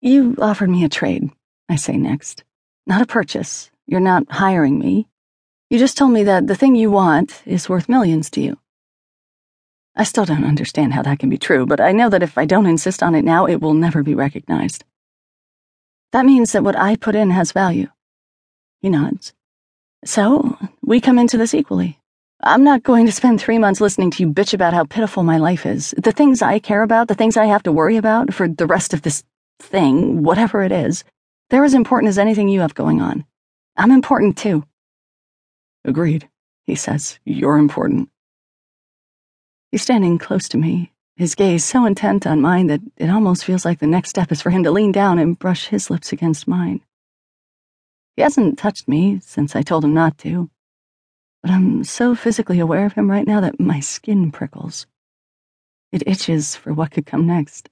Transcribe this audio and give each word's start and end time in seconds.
You 0.00 0.36
offered 0.40 0.70
me 0.70 0.84
a 0.84 0.88
trade, 0.88 1.30
I 1.68 1.74
say 1.74 1.96
next. 1.96 2.44
Not 2.86 3.02
a 3.02 3.06
purchase. 3.06 3.70
You're 3.86 4.00
not 4.00 4.30
hiring 4.30 4.78
me. 4.78 5.08
You 5.70 5.78
just 5.78 5.96
told 5.96 6.12
me 6.12 6.22
that 6.22 6.46
the 6.46 6.54
thing 6.54 6.76
you 6.76 6.90
want 6.90 7.42
is 7.44 7.68
worth 7.68 7.88
millions 7.88 8.30
to 8.30 8.40
you. 8.40 8.58
I 9.96 10.04
still 10.04 10.24
don't 10.24 10.44
understand 10.44 10.92
how 10.94 11.02
that 11.02 11.18
can 11.18 11.28
be 11.28 11.36
true, 11.36 11.66
but 11.66 11.80
I 11.80 11.90
know 11.90 12.08
that 12.10 12.22
if 12.22 12.38
I 12.38 12.44
don't 12.44 12.66
insist 12.66 13.02
on 13.02 13.16
it 13.16 13.24
now, 13.24 13.46
it 13.46 13.60
will 13.60 13.74
never 13.74 14.04
be 14.04 14.14
recognized. 14.14 14.84
That 16.12 16.24
means 16.24 16.52
that 16.52 16.62
what 16.62 16.76
I 16.76 16.94
put 16.94 17.16
in 17.16 17.30
has 17.30 17.50
value. 17.50 17.88
He 18.80 18.88
nods. 18.88 19.32
So, 20.04 20.56
we 20.80 21.00
come 21.00 21.18
into 21.18 21.36
this 21.36 21.54
equally. 21.54 21.98
I'm 22.40 22.62
not 22.62 22.84
going 22.84 23.04
to 23.06 23.12
spend 23.12 23.40
three 23.40 23.58
months 23.58 23.80
listening 23.80 24.12
to 24.12 24.22
you 24.22 24.32
bitch 24.32 24.54
about 24.54 24.72
how 24.72 24.84
pitiful 24.84 25.24
my 25.24 25.38
life 25.38 25.66
is. 25.66 25.92
The 25.98 26.12
things 26.12 26.40
I 26.40 26.60
care 26.60 26.84
about, 26.84 27.08
the 27.08 27.16
things 27.16 27.36
I 27.36 27.46
have 27.46 27.64
to 27.64 27.72
worry 27.72 27.96
about 27.96 28.32
for 28.32 28.46
the 28.46 28.66
rest 28.66 28.94
of 28.94 29.02
this 29.02 29.24
thing, 29.58 30.22
whatever 30.22 30.62
it 30.62 30.72
is, 30.72 31.04
they're 31.50 31.64
as 31.64 31.74
important 31.74 32.08
as 32.08 32.18
anything 32.18 32.48
you 32.48 32.60
have 32.60 32.74
going 32.74 33.00
on. 33.00 33.24
I'm 33.76 33.90
important 33.90 34.36
too. 34.36 34.64
Agreed, 35.84 36.28
he 36.66 36.74
says. 36.74 37.18
You're 37.24 37.58
important. 37.58 38.10
He's 39.70 39.82
standing 39.82 40.18
close 40.18 40.48
to 40.50 40.58
me, 40.58 40.92
his 41.16 41.34
gaze 41.34 41.64
so 41.64 41.84
intent 41.84 42.26
on 42.26 42.40
mine 42.40 42.68
that 42.68 42.80
it 42.96 43.10
almost 43.10 43.44
feels 43.44 43.64
like 43.64 43.78
the 43.78 43.86
next 43.86 44.10
step 44.10 44.32
is 44.32 44.42
for 44.42 44.50
him 44.50 44.64
to 44.64 44.70
lean 44.70 44.92
down 44.92 45.18
and 45.18 45.38
brush 45.38 45.68
his 45.68 45.90
lips 45.90 46.12
against 46.12 46.48
mine. 46.48 46.80
He 48.16 48.22
hasn't 48.22 48.58
touched 48.58 48.88
me 48.88 49.20
since 49.22 49.54
I 49.54 49.62
told 49.62 49.84
him 49.84 49.94
not 49.94 50.18
to 50.18 50.50
but 51.42 51.50
I'm 51.50 51.84
so 51.84 52.14
physically 52.14 52.58
aware 52.58 52.86
of 52.86 52.94
him 52.94 53.10
right 53.10 53.26
now 53.26 53.40
that 53.40 53.60
my 53.60 53.80
skin 53.80 54.30
prickles. 54.30 54.86
It 55.92 56.02
itches 56.06 56.56
for 56.56 56.74
what 56.74 56.90
could 56.90 57.06
come 57.06 57.26
next. 57.26 57.68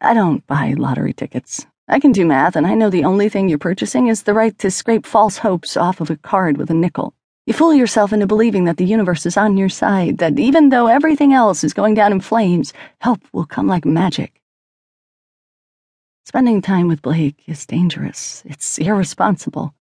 I 0.00 0.14
don't 0.14 0.46
buy 0.46 0.74
lottery 0.76 1.12
tickets. 1.12 1.66
I 1.88 1.98
can 1.98 2.12
do 2.12 2.24
math, 2.24 2.54
and 2.54 2.66
I 2.66 2.74
know 2.74 2.90
the 2.90 3.04
only 3.04 3.28
thing 3.28 3.48
you're 3.48 3.58
purchasing 3.58 4.06
is 4.06 4.22
the 4.22 4.34
right 4.34 4.56
to 4.58 4.70
scrape 4.70 5.06
false 5.06 5.38
hopes 5.38 5.76
off 5.76 6.00
of 6.00 6.10
a 6.10 6.16
card 6.16 6.56
with 6.56 6.70
a 6.70 6.74
nickel. 6.74 7.14
You 7.46 7.54
fool 7.54 7.74
yourself 7.74 8.12
into 8.12 8.26
believing 8.26 8.64
that 8.64 8.76
the 8.76 8.84
universe 8.84 9.24
is 9.26 9.36
on 9.36 9.56
your 9.56 9.70
side, 9.70 10.18
that 10.18 10.38
even 10.38 10.68
though 10.68 10.86
everything 10.86 11.32
else 11.32 11.64
is 11.64 11.72
going 11.72 11.94
down 11.94 12.12
in 12.12 12.20
flames, 12.20 12.72
help 13.00 13.22
will 13.32 13.46
come 13.46 13.66
like 13.66 13.84
magic. 13.84 14.40
Spending 16.26 16.60
time 16.60 16.88
with 16.88 17.00
Blake 17.00 17.42
is 17.46 17.64
dangerous. 17.64 18.42
It's 18.44 18.76
irresponsible. 18.76 19.74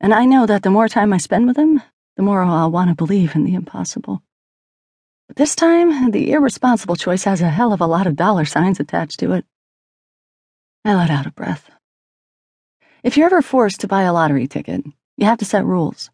And 0.00 0.12
I 0.12 0.24
know 0.24 0.44
that 0.44 0.64
the 0.64 0.70
more 0.70 0.88
time 0.88 1.12
I 1.12 1.18
spend 1.18 1.46
with 1.46 1.56
him, 1.56 1.80
the 2.16 2.22
more 2.22 2.42
I'll 2.42 2.70
want 2.70 2.90
to 2.90 2.96
believe 2.96 3.36
in 3.36 3.44
the 3.44 3.54
impossible. 3.54 4.22
This 5.36 5.54
time, 5.54 6.10
the 6.10 6.32
irresponsible 6.32 6.96
choice 6.96 7.24
has 7.24 7.42
a 7.42 7.50
hell 7.50 7.74
of 7.74 7.82
a 7.82 7.86
lot 7.86 8.06
of 8.06 8.16
dollar 8.16 8.46
signs 8.46 8.80
attached 8.80 9.20
to 9.20 9.32
it. 9.32 9.44
I 10.86 10.94
let 10.94 11.10
out 11.10 11.26
a 11.26 11.30
breath. 11.30 11.70
If 13.04 13.16
you're 13.16 13.26
ever 13.26 13.42
forced 13.42 13.80
to 13.82 13.88
buy 13.88 14.02
a 14.02 14.12
lottery 14.12 14.48
ticket, 14.48 14.84
you 15.18 15.26
have 15.26 15.38
to 15.38 15.44
set 15.44 15.66
rules. 15.66 16.10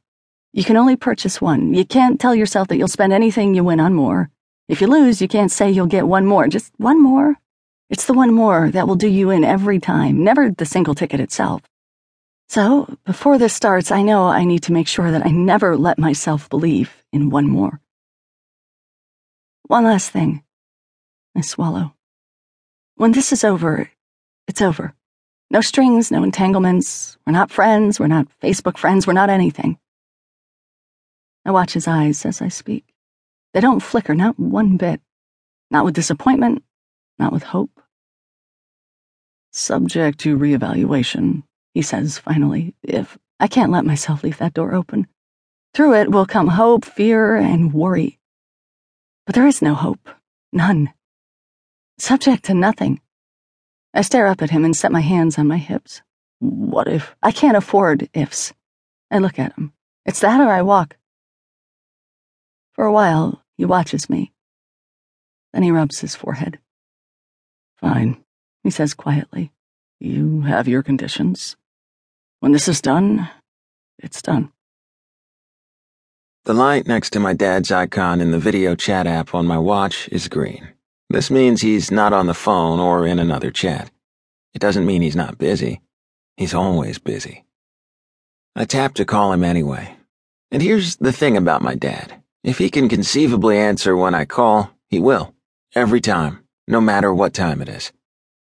You 0.53 0.65
can 0.65 0.77
only 0.77 0.97
purchase 0.97 1.41
one. 1.41 1.75
You 1.75 1.85
can't 1.85 2.21
tell 2.21 2.35
yourself 2.35 2.67
that 2.69 2.77
you'll 2.77 2.89
spend 2.89 3.13
anything 3.13 3.55
you 3.55 3.63
win 3.63 3.79
on 3.79 3.95
more. 3.95 4.31
If 4.69 4.81
you 4.81 4.89
lose, 4.89 5.23
you 5.23 5.29
can't 5.29 5.51
say 5.51 5.71
you'll 5.71 5.87
get 5.87 6.09
one 6.09 6.27
more, 6.27 6.49
just 6.49 6.73
one 6.79 7.01
more. 7.01 7.37
It's 7.91 8.07
the 8.07 8.15
one 8.15 8.35
more 8.35 8.71
that 8.73 8.89
will 8.89 8.97
do 8.97 9.09
you 9.09 9.31
in 9.31 9.45
every 9.45 9.79
time, 9.79 10.25
never 10.25 10.51
the 10.51 10.67
single 10.67 10.95
ticket 10.95 11.21
itself. 11.21 11.63
So, 12.49 12.99
before 13.05 13.39
this 13.39 13.55
starts, 13.55 13.93
I 13.93 14.03
know 14.03 14.27
I 14.27 14.45
need 14.45 14.65
to 14.65 14.73
make 14.73 14.89
sure 14.89 15.13
that 15.13 15.25
I 15.25 15.31
never 15.31 15.77
let 15.77 15.99
myself 15.99 16.51
believe 16.51 17.05
in 17.13 17.31
one 17.31 17.47
more. 17.47 17.81
One 19.67 19.85
last 19.85 20.11
thing. 20.11 20.43
I 21.35 21.41
swallow. 21.41 21.95
When 22.97 23.13
this 23.13 23.33
is 23.33 23.45
over, 23.45 23.91
it's 24.47 24.61
over. 24.61 24.95
No 25.51 25.63
strings, 25.63 26.11
no 26.11 26.23
entanglements. 26.23 27.17
We're 27.27 27.33
not 27.33 27.51
friends, 27.51 27.99
we're 27.99 28.07
not 28.07 28.29
Facebook 28.43 28.77
friends, 28.77 29.07
we're 29.07 29.15
not 29.15 29.31
anything. 29.31 29.79
I 31.47 31.51
watch 31.51 31.73
his 31.73 31.89
eyes 31.89 32.27
as 32.27 32.43
I 32.43 32.49
speak. 32.49 32.85
They 33.55 33.61
don't 33.61 33.81
flicker, 33.81 34.15
not 34.15 34.39
one 34.39 34.77
bit. 34.77 35.01
Not 35.71 35.87
with 35.87 35.95
disappointment, 35.95 36.63
not 37.19 37.33
with 37.33 37.43
hope. 37.43 37.81
Subject 39.51 40.19
to 40.21 40.37
reevaluation, 40.39 41.45
he 41.73 41.81
says 41.81 42.19
finally, 42.19 42.75
if 42.83 43.17
I 43.41 43.47
can't 43.47 43.73
let 43.73 43.87
myself 43.87 44.23
leave 44.23 44.39
that 44.39 44.55
door 44.55 44.75
open. 44.75 45.07
Through 45.73 45.95
it 45.95 46.11
will 46.11 46.27
come 46.27 46.49
hope, 46.49 46.85
fear, 46.85 47.37
and 47.37 47.73
worry. 47.73 48.19
But 49.27 49.35
there 49.35 49.47
is 49.47 49.63
no 49.63 49.75
hope. 49.75 50.09
None. 50.53 50.93
Subject 51.99 52.45
to 52.45 52.55
nothing. 52.55 53.01
I 53.95 54.03
stare 54.03 54.27
up 54.27 54.43
at 54.43 54.51
him 54.51 54.65
and 54.65 54.77
set 54.77 54.93
my 54.93 55.01
hands 55.01 55.39
on 55.39 55.47
my 55.47 55.57
hips. 55.57 56.03
What 56.41 56.89
if? 56.89 57.15
I 57.23 57.31
can't 57.31 57.57
afford 57.57 58.09
ifs. 58.13 58.53
I 59.11 59.19
look 59.19 59.39
at 59.39 59.55
him. 59.57 59.73
It's 60.05 60.21
that 60.21 60.41
or 60.41 60.51
I 60.51 60.63
walk. 60.63 60.97
For 62.73 62.85
a 62.85 62.93
while, 62.93 63.43
he 63.57 63.65
watches 63.65 64.11
me. 64.11 64.33
Then 65.53 65.63
he 65.63 65.71
rubs 65.71 66.01
his 66.01 66.17
forehead. 66.17 66.59
Fine, 67.77 68.23
he 68.65 68.71
says 68.71 68.95
quietly. 68.95 69.53
You 70.01 70.43
have 70.43 70.67
your 70.67 70.83
conditions. 70.83 71.57
When 72.41 72.53
this 72.53 72.67
is 72.67 72.83
done, 72.83 73.31
it's 73.99 74.21
done. 74.21 74.53
The 76.47 76.53
light 76.53 76.87
next 76.87 77.15
to 77.15 77.21
my 77.21 77.33
dad's 77.33 77.73
icon 77.73 78.21
in 78.21 78.31
the 78.31 78.39
video 78.39 78.75
chat 78.75 79.07
app 79.07 79.35
on 79.35 79.47
my 79.47 79.57
watch 79.57 80.11
is 80.13 80.29
green. 80.29 80.69
This 81.09 81.31
means 81.31 81.63
he's 81.63 81.91
not 81.91 82.13
on 82.13 82.27
the 82.27 82.35
phone 82.35 82.81
or 82.81 83.07
in 83.07 83.19
another 83.19 83.51
chat. 83.51 83.91
It 84.53 84.59
doesn't 84.59 84.85
mean 84.85 85.01
he's 85.01 85.17
not 85.17 85.39
busy. 85.39 85.81
He's 86.37 86.53
always 86.53 86.99
busy. 86.99 87.47
I 88.55 88.67
tap 88.67 88.93
to 88.97 89.07
call 89.07 89.33
him 89.33 89.43
anyway. 89.43 89.97
And 90.51 90.61
here's 90.61 90.97
the 90.97 91.13
thing 91.13 91.39
about 91.39 91.63
my 91.63 91.75
dad. 91.75 92.23
If 92.43 92.59
he 92.59 92.69
can 92.69 92.91
conceivably 92.91 93.57
answer 93.57 93.97
when 93.97 94.15
I 94.15 94.27
call, 94.27 94.71
he 94.91 94.99
will. 94.99 95.35
Every 95.75 96.03
time, 96.03 96.45
no 96.69 96.79
matter 96.79 97.15
what 97.15 97.33
time 97.33 97.63
it 97.63 97.71
is. 97.71 97.91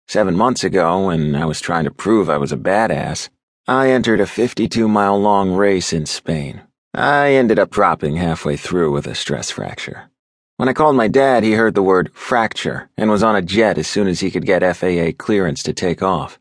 Seven 0.07 0.35
months 0.35 0.63
ago, 0.63 1.05
when 1.05 1.35
I 1.35 1.45
was 1.45 1.61
trying 1.61 1.83
to 1.83 1.91
prove 1.91 2.27
I 2.27 2.37
was 2.37 2.51
a 2.51 2.57
badass, 2.57 3.29
I 3.67 3.91
entered 3.91 4.19
a 4.19 4.25
52 4.25 4.87
mile 4.87 5.21
long 5.21 5.53
race 5.53 5.93
in 5.93 6.07
Spain. 6.07 6.63
I 6.95 7.31
ended 7.31 7.57
up 7.57 7.71
dropping 7.71 8.17
halfway 8.17 8.55
through 8.55 8.91
with 8.91 9.07
a 9.07 9.15
stress 9.15 9.49
fracture. 9.49 10.11
When 10.57 10.69
I 10.69 10.73
called 10.73 10.95
my 10.95 11.07
dad, 11.07 11.43
he 11.43 11.53
heard 11.53 11.73
the 11.73 11.81
word 11.81 12.11
fracture 12.13 12.91
and 12.95 13.09
was 13.09 13.23
on 13.23 13.35
a 13.35 13.41
jet 13.41 13.79
as 13.79 13.87
soon 13.87 14.07
as 14.07 14.19
he 14.19 14.29
could 14.29 14.45
get 14.45 14.61
FAA 14.75 15.11
clearance 15.17 15.63
to 15.63 15.73
take 15.73 16.03
off. 16.03 16.37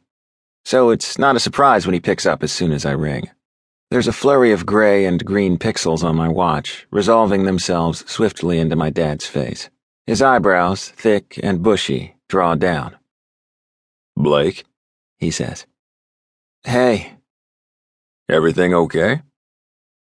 So 0.66 0.90
it's 0.90 1.18
not 1.18 1.36
a 1.36 1.40
surprise 1.40 1.86
when 1.86 1.94
he 1.94 2.00
picks 2.00 2.26
up 2.26 2.42
as 2.42 2.52
soon 2.52 2.70
as 2.70 2.84
I 2.84 2.92
ring. 2.92 3.30
There's 3.90 4.08
a 4.08 4.12
flurry 4.12 4.52
of 4.52 4.66
gray 4.66 5.06
and 5.06 5.24
green 5.24 5.56
pixels 5.56 6.04
on 6.04 6.16
my 6.16 6.28
watch, 6.28 6.86
resolving 6.90 7.44
themselves 7.44 8.04
swiftly 8.10 8.58
into 8.58 8.76
my 8.76 8.90
dad's 8.90 9.26
face. 9.26 9.70
His 10.06 10.20
eyebrows, 10.20 10.90
thick 10.90 11.40
and 11.42 11.62
bushy, 11.62 12.16
draw 12.28 12.56
down. 12.56 12.96
Blake, 14.16 14.64
he 15.18 15.30
says. 15.30 15.64
Hey. 16.64 17.14
Everything 18.28 18.74
okay? 18.74 19.22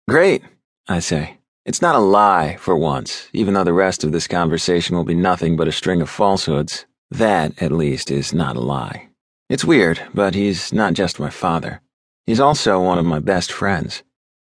Great, 0.07 0.43
I 0.87 0.99
say. 0.99 1.39
It's 1.65 1.81
not 1.81 1.95
a 1.95 1.99
lie, 1.99 2.57
for 2.61 2.77
once, 2.77 3.31
even 3.33 3.55
though 3.55 3.65
the 3.65 3.73
rest 3.73 4.05
of 4.05 4.13
this 4.13 4.29
conversation 4.29 4.95
will 4.95 5.05
be 5.05 5.15
nothing 5.15 5.57
but 5.57 5.67
a 5.67 5.73
string 5.73 6.03
of 6.03 6.11
falsehoods. 6.11 6.85
That, 7.11 7.63
at 7.63 7.73
least, 7.73 8.11
is 8.11 8.35
not 8.35 8.55
a 8.57 8.61
lie. 8.61 9.09
It's 9.49 9.65
weird, 9.65 10.03
but 10.13 10.35
he's 10.35 10.75
not 10.75 10.93
just 10.93 11.19
my 11.19 11.31
father. 11.31 11.81
He's 12.27 12.39
also 12.39 12.83
one 12.83 12.99
of 12.99 13.07
my 13.07 13.19
best 13.19 13.51
friends. 13.51 14.03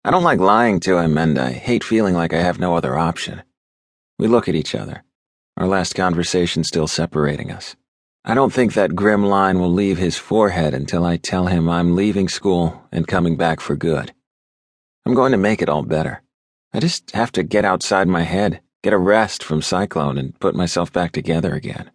I 0.04 0.10
don't 0.10 0.22
like 0.22 0.38
lying 0.38 0.80
to 0.80 0.98
him, 0.98 1.16
and 1.16 1.38
I 1.38 1.52
hate 1.52 1.82
feeling 1.82 2.14
like 2.14 2.34
I 2.34 2.42
have 2.42 2.60
no 2.60 2.76
other 2.76 2.98
option. 2.98 3.42
We 4.18 4.26
look 4.26 4.50
at 4.50 4.54
each 4.54 4.74
other, 4.74 5.02
our 5.56 5.66
last 5.66 5.94
conversation 5.94 6.62
still 6.62 6.86
separating 6.86 7.50
us. 7.50 7.74
I 8.22 8.34
don't 8.34 8.52
think 8.52 8.74
that 8.74 8.94
grim 8.94 9.24
line 9.24 9.60
will 9.60 9.72
leave 9.72 9.96
his 9.96 10.18
forehead 10.18 10.74
until 10.74 11.06
I 11.06 11.16
tell 11.16 11.46
him 11.46 11.70
I'm 11.70 11.96
leaving 11.96 12.28
school 12.28 12.82
and 12.92 13.08
coming 13.08 13.36
back 13.36 13.60
for 13.60 13.76
good. 13.76 14.12
I'm 15.08 15.14
going 15.14 15.32
to 15.32 15.38
make 15.38 15.62
it 15.62 15.70
all 15.70 15.84
better. 15.84 16.20
I 16.74 16.80
just 16.80 17.12
have 17.12 17.32
to 17.32 17.42
get 17.42 17.64
outside 17.64 18.08
my 18.08 18.24
head, 18.24 18.60
get 18.82 18.92
a 18.92 18.98
rest 18.98 19.42
from 19.42 19.62
Cyclone, 19.62 20.18
and 20.18 20.38
put 20.38 20.54
myself 20.54 20.92
back 20.92 21.12
together 21.12 21.54
again. 21.54 21.90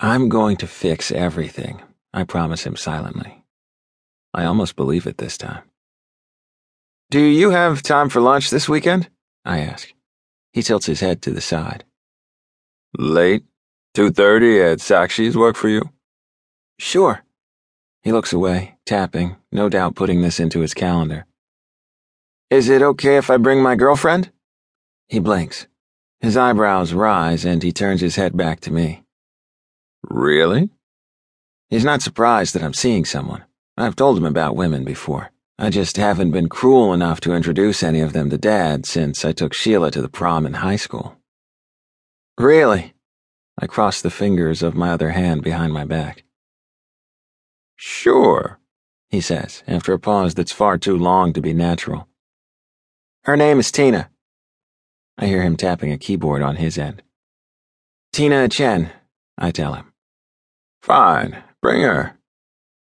I'm 0.00 0.30
going 0.30 0.56
to 0.56 0.66
fix 0.66 1.12
everything, 1.12 1.82
I 2.14 2.24
promise 2.24 2.64
him 2.64 2.74
silently. 2.74 3.44
I 4.32 4.46
almost 4.46 4.76
believe 4.76 5.06
it 5.06 5.18
this 5.18 5.36
time. 5.36 5.64
Do 7.10 7.20
you 7.20 7.50
have 7.50 7.82
time 7.82 8.08
for 8.08 8.22
lunch 8.22 8.48
this 8.48 8.66
weekend? 8.66 9.10
I 9.44 9.58
ask. 9.58 9.92
He 10.54 10.62
tilts 10.62 10.86
his 10.86 11.00
head 11.00 11.20
to 11.22 11.32
the 11.32 11.42
side. 11.42 11.84
Late? 12.96 13.44
2.30 13.94 14.72
at 14.72 14.80
Sakshi's 14.80 15.36
work 15.36 15.54
for 15.54 15.68
you? 15.68 15.90
Sure. 16.78 17.24
He 18.02 18.10
looks 18.10 18.32
away, 18.32 18.78
tapping, 18.86 19.36
no 19.52 19.68
doubt 19.68 19.96
putting 19.96 20.22
this 20.22 20.40
into 20.40 20.60
his 20.60 20.72
calendar. 20.72 21.26
Is 22.52 22.68
it 22.68 22.82
okay 22.82 23.16
if 23.16 23.30
I 23.30 23.38
bring 23.38 23.62
my 23.62 23.76
girlfriend? 23.76 24.30
He 25.08 25.18
blinks. 25.20 25.68
His 26.20 26.36
eyebrows 26.36 26.92
rise 26.92 27.46
and 27.46 27.62
he 27.62 27.72
turns 27.72 28.02
his 28.02 28.16
head 28.16 28.36
back 28.36 28.60
to 28.60 28.70
me. 28.70 29.04
Really? 30.02 30.68
He's 31.70 31.82
not 31.82 32.02
surprised 32.02 32.54
that 32.54 32.62
I'm 32.62 32.74
seeing 32.74 33.06
someone. 33.06 33.44
I've 33.78 33.96
told 33.96 34.18
him 34.18 34.26
about 34.26 34.54
women 34.54 34.84
before. 34.84 35.30
I 35.58 35.70
just 35.70 35.96
haven't 35.96 36.32
been 36.32 36.50
cruel 36.50 36.92
enough 36.92 37.22
to 37.22 37.32
introduce 37.32 37.82
any 37.82 38.00
of 38.00 38.12
them 38.12 38.28
to 38.28 38.36
Dad 38.36 38.84
since 38.84 39.24
I 39.24 39.32
took 39.32 39.54
Sheila 39.54 39.90
to 39.90 40.02
the 40.02 40.10
prom 40.10 40.44
in 40.44 40.52
high 40.52 40.76
school. 40.76 41.16
Really? 42.36 42.92
I 43.58 43.66
cross 43.66 44.02
the 44.02 44.10
fingers 44.10 44.62
of 44.62 44.74
my 44.74 44.90
other 44.90 45.12
hand 45.12 45.42
behind 45.42 45.72
my 45.72 45.86
back. 45.86 46.24
Sure, 47.76 48.58
he 49.08 49.22
says, 49.22 49.62
after 49.66 49.94
a 49.94 49.98
pause 49.98 50.34
that's 50.34 50.52
far 50.52 50.76
too 50.76 50.98
long 50.98 51.32
to 51.32 51.40
be 51.40 51.54
natural. 51.54 52.08
Her 53.24 53.36
name 53.36 53.60
is 53.60 53.70
Tina. 53.70 54.10
I 55.16 55.26
hear 55.26 55.42
him 55.42 55.56
tapping 55.56 55.92
a 55.92 55.98
keyboard 55.98 56.42
on 56.42 56.56
his 56.56 56.76
end. 56.76 57.02
Tina 58.12 58.48
Chen, 58.48 58.90
I 59.38 59.52
tell 59.52 59.74
him. 59.74 59.92
Fine, 60.82 61.40
bring 61.60 61.82
her. 61.82 62.18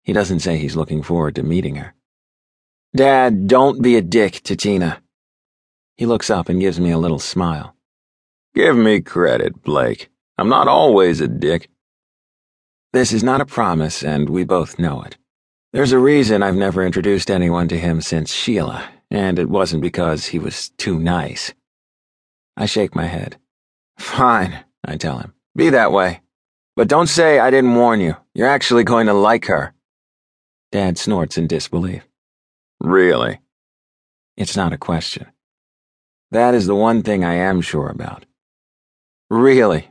He 0.02 0.14
doesn't 0.14 0.40
say 0.40 0.58
he's 0.58 0.76
looking 0.76 1.04
forward 1.04 1.36
to 1.36 1.44
meeting 1.44 1.76
her. 1.76 1.94
Dad, 2.96 3.48
don't 3.48 3.84
be 3.84 3.96
a 3.96 4.02
dick 4.02 4.42
to 4.46 4.56
Tina. 4.56 5.04
He 5.96 6.08
looks 6.08 6.32
up 6.32 6.50
and 6.50 6.60
gives 6.60 6.80
me 6.80 6.90
a 6.90 6.98
little 6.98 7.20
smile. 7.20 7.76
Give 8.56 8.76
me 8.76 9.00
credit, 9.00 9.62
Blake. 9.62 10.10
I'm 10.40 10.50
not 10.50 10.68
always 10.68 11.22
a 11.22 11.28
dick. 11.28 11.70
This 12.94 13.14
is 13.14 13.24
not 13.24 13.42
a 13.42 13.46
promise, 13.46 14.04
and 14.04 14.28
we 14.28 14.44
both 14.44 14.80
know 14.80 15.04
it. 15.04 15.18
There's 15.72 15.92
a 15.92 16.00
reason 16.00 16.42
I've 16.42 16.56
never 16.56 16.84
introduced 16.84 17.30
anyone 17.30 17.68
to 17.68 17.78
him 17.78 18.02
since 18.02 18.34
Sheila, 18.34 18.90
and 19.12 19.38
it 19.38 19.50
wasn't 19.50 19.82
because 19.82 20.26
he 20.28 20.40
was 20.40 20.70
too 20.70 20.98
nice. 20.98 21.54
I 22.56 22.66
shake 22.66 22.96
my 22.96 23.06
head. 23.06 23.38
Fine, 24.00 24.64
I 24.86 24.96
tell 24.96 25.20
him. 25.20 25.34
Be 25.56 25.70
that 25.70 25.92
way. 25.92 26.22
But 26.76 26.88
don't 26.88 27.08
say 27.08 27.38
I 27.38 27.52
didn't 27.52 27.76
warn 27.76 28.00
you. 28.00 28.16
You're 28.34 28.48
actually 28.48 28.86
going 28.86 29.08
to 29.08 29.14
like 29.14 29.46
her. 29.46 29.74
Dad 30.72 30.98
snorts 30.98 31.38
in 31.38 31.48
disbelief. 31.48 32.08
Really? 32.80 33.40
It's 34.38 34.56
not 34.56 34.74
a 34.74 34.78
question. 34.78 35.28
That 36.32 36.54
is 36.56 36.66
the 36.66 36.76
one 36.76 37.04
thing 37.04 37.26
I 37.26 37.34
am 37.34 37.60
sure 37.60 37.90
about. 37.90 38.26
Really, 39.30 39.90